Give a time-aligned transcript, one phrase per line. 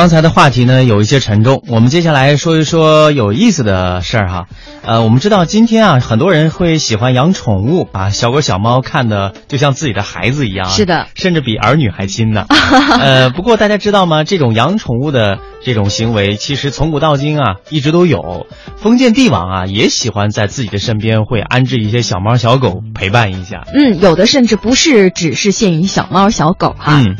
[0.00, 4.46] 刚才的话题呢有一些沉重，我们接下来说一说有意思的事儿哈。
[4.82, 12.46] 呃，我们知道今天啊，很多人会喜欢养宠物，把小狗小猫看的就像自己的孩子一样啊，是的甚至比儿女还亲呢。
[12.98, 14.24] 呃，不过大家知道吗？
[14.24, 18.46] 这种养宠物的这种行为，其实从古到今啊一直都有。
[18.78, 23.64] 封建帝王啊也喜欢在自己的身边会安置一些小猫小狗陪伴一下。
[23.74, 27.02] 嗯，有的甚至不是只是限于小猫小狗哈。
[27.02, 27.18] 嗯。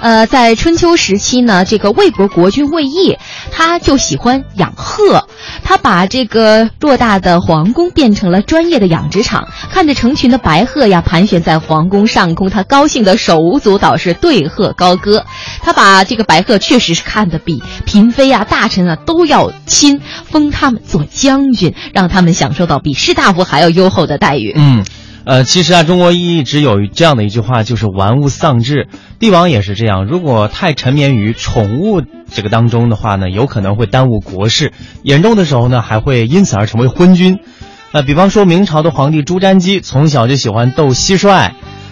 [0.00, 3.18] 呃，在春秋时期呢，这个魏国国君魏烨，
[3.52, 5.26] 他就喜欢养鹤，
[5.62, 15.24] 他把这个偌大的皇宫变成了专业的养殖场，看着成群的白鹤呀盘旋在皇宫上空，他高兴的手舞足蹈，是对鹤高歌。
[15.60, 24.54] 他把这个白鹤确实是看得比嫔妃啊、大臣啊都要亲，封他们做将军，让他们享受到比士大夫还要优厚的待遇。
[24.56, 24.84] 嗯。
[25.24, 28.88] 呃，其实啊，中国一直有这样的一句话，就是“玩物丧志”。
[29.20, 37.38] 帝王也是这样，如果太沉湎于宠物这个当中的话呢，有可能会耽误国事，严重的时候呢，还会因此而成为昏君。
[37.92, 41.50] 呃，比方说明朝的皇帝朱瞻基从小就喜欢斗蟋蟀，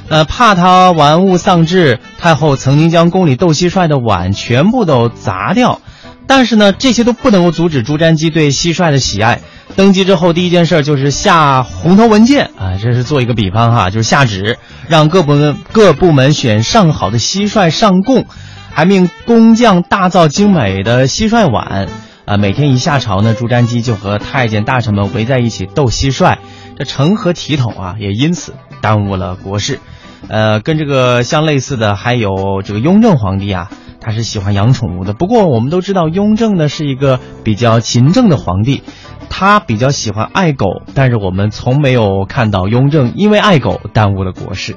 [0.09, 5.81] 呃，怕他玩物丧志，太后曾经将宫里斗蟋蟀的碗全部都砸掉。
[6.29, 9.41] 但是呢，这些都不能够阻止朱瞻基对蟋蟀的喜爱。
[9.75, 18.27] 登基之后，第一件事就是下红头文件啊，这是做一个比方哈，就是下旨让各部门各部门选上好的蟋蟀上供，
[18.71, 21.89] 还命工匠大造精美的蟋蟀碗。
[22.25, 26.37] 啊，每天一下朝呢，朱瞻基就和太监大臣们围在一起斗蟋蟀，
[26.77, 27.97] 这成何体统啊！
[27.99, 29.81] 也因此耽误了国事。
[30.29, 33.71] 呃，跟这个相类似的还有这个雍正皇帝啊。
[34.09, 38.83] 他是喜欢养宠物的，不过我们都知道雍正呢是一个比较勤政的皇帝，
[39.29, 44.77] 他比较喜欢爱狗，但是我们从没有看到雍正因为爱狗耽误了国事。